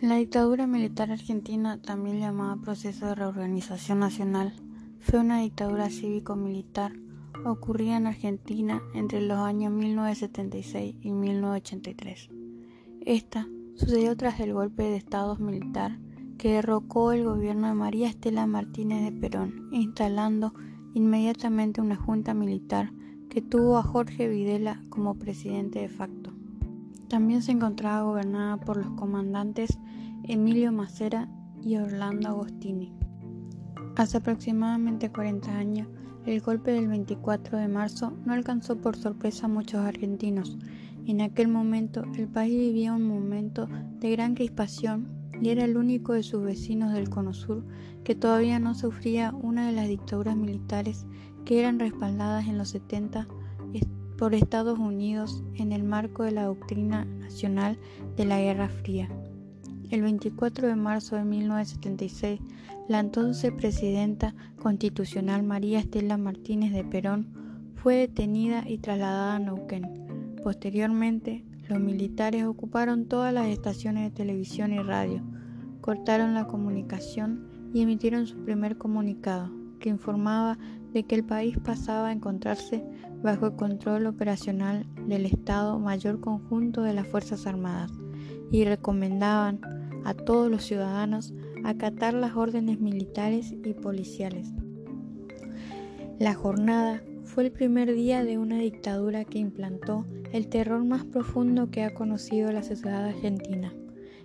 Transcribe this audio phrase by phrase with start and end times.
[0.00, 4.54] La dictadura militar argentina, también llamada Proceso de Reorganización Nacional,
[4.98, 6.94] fue una dictadura cívico-militar
[7.44, 12.30] ocurrida en Argentina entre los años 1976 y 1983.
[13.02, 15.98] Esta sucedió tras el golpe de Estado militar
[16.38, 20.54] que derrocó el gobierno de María Estela Martínez de Perón, instalando
[20.94, 22.90] inmediatamente una junta militar
[23.30, 26.32] que tuvo a Jorge Videla como presidente de facto.
[27.08, 29.78] También se encontraba gobernada por los comandantes
[30.24, 31.28] Emilio Macera
[31.62, 32.92] y Orlando Agostini.
[33.96, 35.88] Hace aproximadamente 40 años,
[36.26, 40.58] el golpe del 24 de marzo no alcanzó por sorpresa a muchos argentinos.
[41.06, 43.68] En aquel momento el país vivía un momento
[44.00, 45.08] de gran crispación
[45.40, 47.64] y era el único de sus vecinos del Cono Sur
[48.04, 51.06] que todavía no sufría una de las dictaduras militares
[51.44, 53.26] que eran respaldadas en los 70
[54.20, 57.78] por Estados Unidos en el marco de la doctrina nacional
[58.18, 59.08] de la Guerra Fría.
[59.90, 62.38] El 24 de marzo de 1976,
[62.86, 67.28] la entonces presidenta constitucional María Estela Martínez de Perón
[67.76, 70.36] fue detenida y trasladada a Neuquén.
[70.44, 75.22] Posteriormente, los militares ocuparon todas las estaciones de televisión y radio,
[75.80, 80.58] cortaron la comunicación y emitieron su primer comunicado, que informaba
[80.92, 82.84] de que el país pasaba a encontrarse
[83.22, 87.92] bajo el control operacional del Estado Mayor Conjunto de las Fuerzas Armadas
[88.50, 89.60] y recomendaban
[90.04, 94.52] a todos los ciudadanos acatar las órdenes militares y policiales.
[96.18, 101.70] La jornada fue el primer día de una dictadura que implantó el terror más profundo
[101.70, 103.72] que ha conocido la sociedad argentina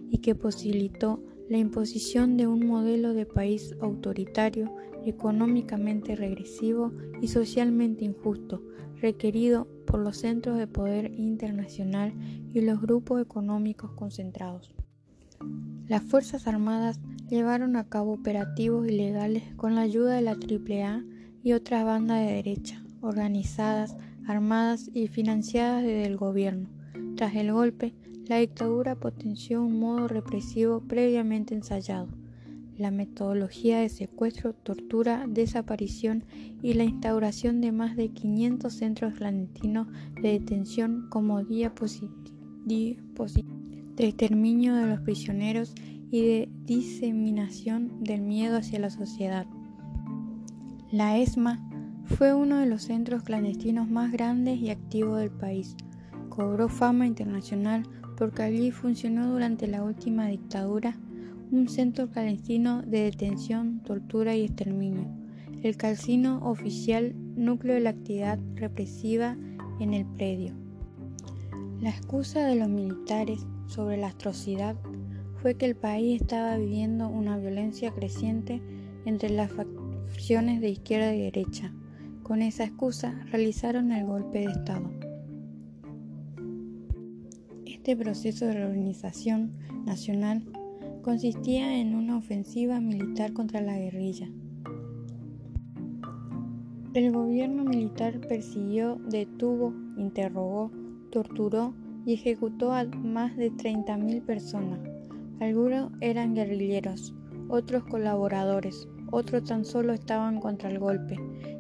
[0.10, 8.06] y que posibilitó la imposición de un modelo de país autoritario, económicamente regresivo y socialmente
[8.06, 8.64] injusto,
[9.02, 12.14] requerido por los centros de poder internacional
[12.54, 14.74] y los grupos económicos concentrados.
[15.88, 21.04] Las Fuerzas Armadas llevaron a cabo operativos ilegales con la ayuda de la AAA
[21.44, 23.96] y otras bandas de derecha, organizadas,
[24.28, 26.70] armadas y financiadas desde el gobierno.
[27.16, 27.94] Tras el golpe,
[28.28, 32.08] la dictadura potenció un modo represivo previamente ensayado,
[32.78, 36.24] la metodología de secuestro, tortura, desaparición
[36.62, 39.88] y la instauración de más de 500 centros clandestinos
[40.22, 42.26] de detención como diapositivos
[42.66, 45.74] de exterminio de los prisioneros
[46.12, 49.46] y de diseminación del miedo hacia la sociedad.
[50.92, 51.60] La ESMA
[52.06, 55.76] fue uno de los centros clandestinos más grandes y activos del país.
[56.30, 57.84] Cobró fama internacional
[58.18, 60.98] porque allí funcionó durante la última dictadura
[61.52, 65.08] un centro clandestino de detención, tortura y exterminio,
[65.64, 69.38] el calcino oficial núcleo de la actividad represiva
[69.80, 70.54] en el predio.
[71.82, 74.76] La excusa de los militares sobre la atrocidad
[75.42, 78.62] fue que el país estaba viviendo una violencia creciente
[79.06, 81.72] entre las facciones de izquierda y derecha.
[82.24, 85.05] Con esa excusa realizaron el golpe de Estado.
[87.86, 89.52] Este proceso de reorganización
[89.86, 90.44] nacional
[91.04, 94.28] consistía en una ofensiva militar contra la guerrilla.
[96.96, 100.72] El gobierno militar persiguió, detuvo, interrogó,
[101.12, 101.76] torturó
[102.08, 104.80] y ejecutó a más de 30.000 personas.
[105.40, 107.14] Algunos eran guerrilleros,
[107.50, 111.20] otros colaboradores, otros tan solo estaban contra el golpe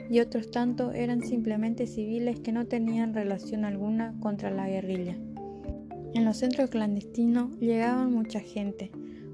[0.09, 5.19] y otros tanto eran simplemente civiles que no tenían relación alguna contra la guerrilla.
[6.15, 8.91] En los centros clandestinos llegaban mucha gente,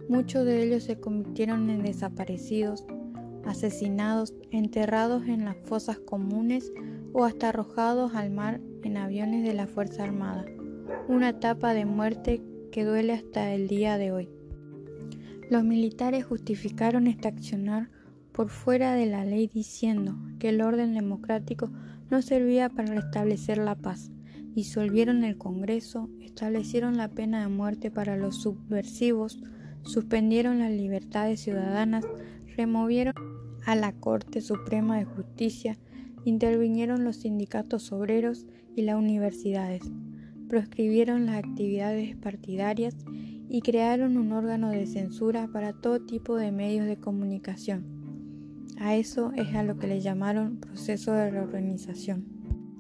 [0.10, 2.86] muchos de ellos se convirtieron en desaparecidos,
[3.46, 6.74] asesinados, enterrados en las fosas comunes
[7.14, 10.44] o hasta arrojados al mar en aviones de la Fuerza Armada
[11.08, 12.42] una etapa de muerte
[12.72, 14.30] que duele hasta el día de hoy.
[15.50, 17.90] Los militares justificaron este accionar
[18.32, 21.70] por fuera de la ley diciendo que el orden democrático
[22.10, 24.12] no servía para restablecer la paz.
[24.54, 29.42] Disolvieron el Congreso, establecieron la pena de muerte para los subversivos,
[29.84, 32.06] suspendieron las libertades ciudadanas,
[32.58, 33.14] removieron
[33.66, 35.78] a la Corte Suprema de Justicia,
[36.26, 38.46] intervinieron los sindicatos obreros
[38.76, 39.84] y las universidades
[40.52, 42.94] proscribieron las actividades partidarias
[43.48, 47.86] y crearon un órgano de censura para todo tipo de medios de comunicación.
[48.78, 52.26] A eso es a lo que le llamaron proceso de reorganización.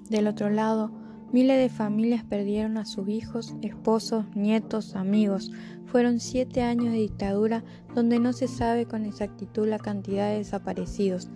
[0.10, 0.92] Del otro lado,
[1.31, 5.51] miles de familias perdieron a sus hijos, esposos, nietos, amigos.
[5.86, 7.63] Fueron siete años de dictadura
[7.95, 11.30] donde no se sabe con exactitud la cantidad de desaparecidos.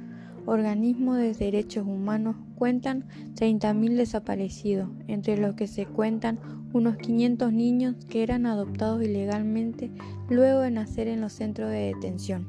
[0.48, 6.40] organismos de derechos humanos cuentan 30.000 desaparecidos, entre los que se cuentan
[6.72, 9.90] unos 500 niños que eran adoptados ilegalmente
[10.30, 12.48] luego de nacer en los centros de detención.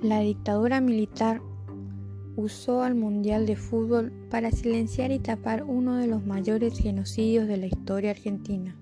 [0.00, 1.42] La dictadura militar
[2.38, 7.56] usó al Mundial de Fútbol para silenciar y tapar uno de los mayores genocidios de
[7.56, 8.76] la historia argentina.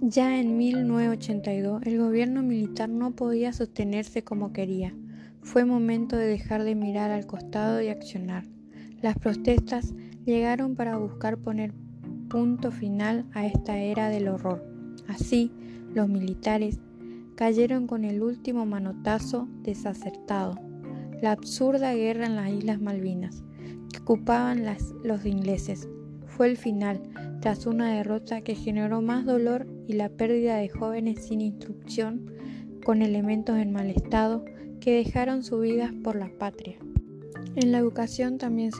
[0.00, 4.94] Ya en 1982 el gobierno militar no podía sostenerse como quería.
[5.42, 8.44] Fue momento de dejar de mirar al costado y accionar.
[9.00, 9.92] Las protestas
[10.24, 11.74] llegaron para buscar poner
[12.28, 14.64] punto final a esta era del horror.
[15.08, 15.50] Así,
[15.92, 16.78] los militares
[17.34, 20.71] cayeron con el último manotazo desacertado
[21.22, 23.44] la absurda guerra en las Islas Malvinas,
[23.90, 24.66] que ocupaban
[25.04, 25.88] los ingleses.
[26.26, 27.00] Fue el final,
[27.40, 32.32] tras una derrota que generó más dolor y la pérdida de jóvenes sin instrucción,
[32.84, 34.44] con elementos en mal estado,
[34.80, 36.76] que dejaron su vida por la patria.
[37.54, 38.72] En la educación también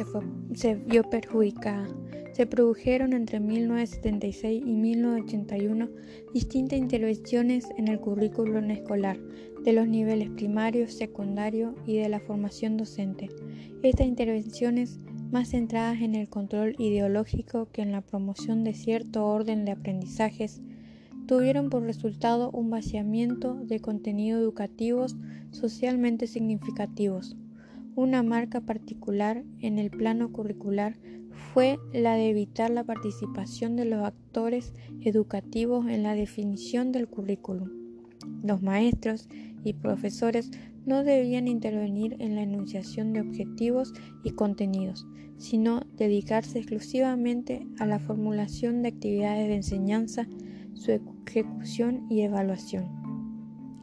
[0.54, 1.86] se, vio perjudicada.
[2.32, 5.90] Se produjeron entre 1976 y 1981
[6.32, 9.18] distintas intervenciones en el currículum escolar,
[9.62, 13.28] de los niveles primario, secundario y de la formación docente.
[13.82, 14.98] Estas intervenciones,
[15.30, 20.62] más centradas en el control ideológico que en la promoción de cierto orden de aprendizajes,
[21.26, 25.16] tuvieron por resultado un vaciamiento de contenidos educativos
[25.50, 27.36] socialmente significativos.
[27.94, 30.96] Una marca particular en el plano curricular
[31.52, 34.72] fue la de evitar la participación de los actores
[35.02, 37.70] educativos en la definición del currículum.
[38.42, 39.28] Los maestros
[39.64, 40.50] y profesores
[40.86, 43.92] no debían intervenir en la enunciación de objetivos
[44.24, 45.06] y contenidos,
[45.38, 50.26] sino dedicarse exclusivamente a la formulación de actividades de enseñanza,
[50.74, 50.92] su
[51.26, 52.88] ejecución y evaluación.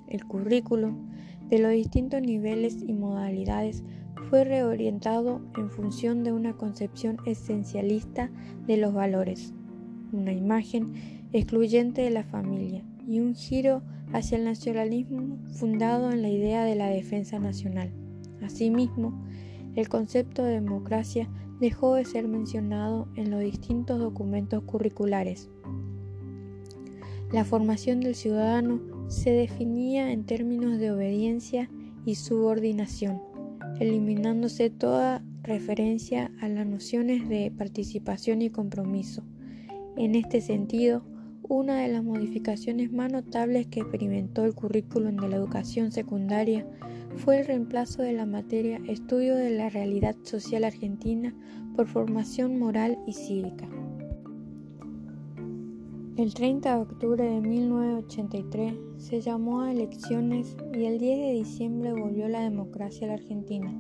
[0.08, 1.10] El currículum
[1.50, 3.84] de los distintos niveles y modalidades
[4.30, 8.30] fue reorientado en función de una concepción esencialista
[8.68, 9.54] de los valores,
[10.12, 13.82] una imagen excluyente de la familia y un giro
[14.14, 17.92] hacia el nacionalismo fundado en la idea de la defensa nacional.
[18.42, 19.24] Asimismo,
[19.76, 21.30] el concepto de democracia
[21.60, 25.50] dejó de ser mencionado en los distintos documentos curriculares.
[27.32, 31.70] La formación del ciudadano se definía en términos de obediencia
[32.06, 33.29] y subordinación
[33.80, 39.24] eliminándose toda referencia a las nociones de participación y compromiso.
[39.98, 41.04] En este sentido,
[41.44, 46.66] una de las modificaciones más notables que experimentó el currículum de la educación secundaria
[47.18, 51.34] fue el reemplazo de la materia Estudio de la Realidad Social Argentina
[51.76, 53.68] por Formación Moral y Cívica.
[56.20, 61.94] El 30 de octubre de 1983 se llamó a elecciones y el 10 de diciembre
[61.94, 63.72] volvió la democracia a la Argentina.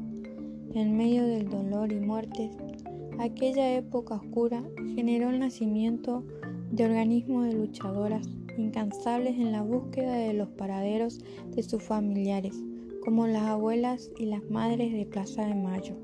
[0.73, 2.51] En medio del dolor y muertes,
[3.19, 4.63] aquella época oscura
[4.95, 6.23] generó el nacimiento
[6.71, 11.19] de organismos de luchadoras incansables en la búsqueda de los paraderos
[11.53, 12.55] de sus familiares,
[13.03, 15.97] como las abuelas y las madres de Plaza de Mayo.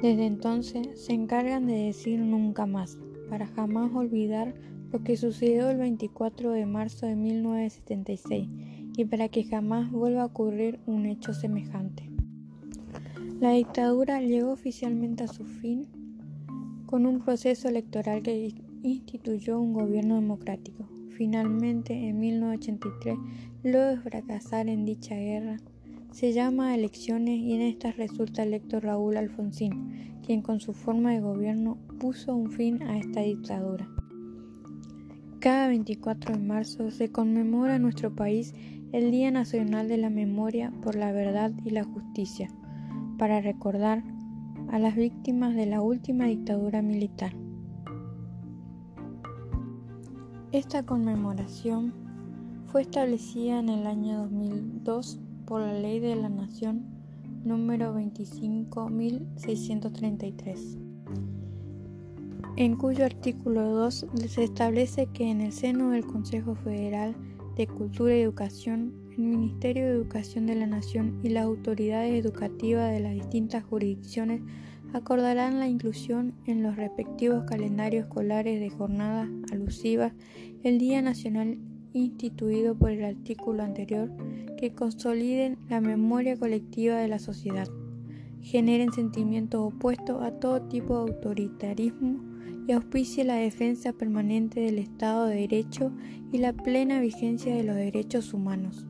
[0.00, 4.54] Desde entonces se encargan de decir nunca más para jamás olvidar
[4.92, 8.48] lo que sucedió el 24 de marzo de 1976
[8.96, 12.08] y para que jamás vuelva a ocurrir un hecho semejante.
[13.40, 15.86] La dictadura llegó oficialmente a su fin
[16.86, 20.88] con un proceso electoral que instituyó un gobierno democrático.
[21.10, 23.16] Finalmente, en 1983,
[23.62, 25.58] luego de fracasar en dicha guerra,
[26.12, 31.20] se llama elecciones y en estas resulta electo Raúl Alfonsín, quien con su forma de
[31.20, 33.88] gobierno puso un fin a esta dictadura.
[35.38, 38.54] Cada 24 de marzo se conmemora en nuestro país
[38.92, 42.48] el Día Nacional de la Memoria por la Verdad y la Justicia,
[43.18, 44.02] para recordar
[44.70, 47.32] a las víctimas de la última dictadura militar.
[50.52, 51.92] Esta conmemoración
[52.66, 56.84] fue establecida en el año 2002 por la Ley de la Nación
[57.42, 60.78] número 25.633,
[62.56, 67.16] en cuyo artículo 2 se establece que en el seno del Consejo Federal
[67.56, 72.92] de Cultura y Educación, el Ministerio de Educación de la Nación y las autoridades educativas
[72.92, 74.42] de las distintas jurisdicciones
[74.92, 80.12] acordarán la inclusión en los respectivos calendarios escolares de jornadas alusivas
[80.62, 81.56] el Día Nacional
[81.92, 84.10] instituido por el artículo anterior
[84.58, 87.68] que consoliden la memoria colectiva de la sociedad,
[88.40, 92.20] generen sentimientos opuestos a todo tipo de autoritarismo
[92.66, 95.92] y auspicie la defensa permanente del Estado de Derecho
[96.32, 98.86] y la plena vigencia de los derechos humanos.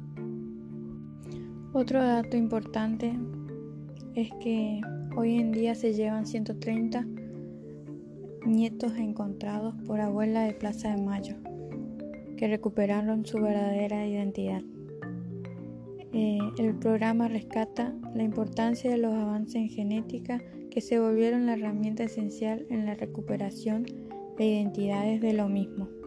[1.73, 3.17] Otro dato importante
[4.15, 4.81] es que
[5.17, 7.07] hoy en día se llevan 130
[8.47, 11.37] nietos encontrados por abuela de Plaza de Mayo,
[12.39, 14.63] que recuperaron su verdadera identidad.
[16.13, 21.53] Eh, el programa rescata la importancia de los avances en genética que se volvieron la
[21.53, 23.85] herramienta esencial en la recuperación
[24.39, 25.98] de identidades de lo mismo.